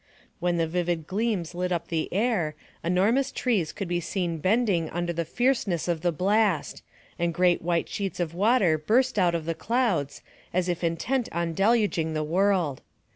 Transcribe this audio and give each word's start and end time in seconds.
When 0.39 0.57
the 0.57 0.65
vivid 0.65 1.05
gleams 1.05 1.53
lit 1.53 1.71
up 1.71 1.89
the 1.89 2.11
air, 2.11 2.55
enormous 2.83 3.31
trees 3.31 3.71
could 3.71 3.87
be 3.87 3.99
seen 3.99 4.39
bending 4.39 4.89
under 4.89 5.13
the 5.13 5.25
fierceness 5.25 5.87
of 5.87 6.01
the 6.01 6.11
blast, 6.11 6.81
and 7.19 7.31
great 7.35 7.61
white 7.61 7.87
sheets 7.87 8.19
of 8.19 8.33
water 8.33 8.79
burst 8.79 9.19
out 9.19 9.35
of 9.35 9.45
the 9.45 9.53
clouds, 9.53 10.23
as 10.55 10.67
if 10.67 10.83
intent 10.83 11.29
on 11.31 11.53
deluging 11.53 12.15
the 12.15 12.23
world. 12.23 12.81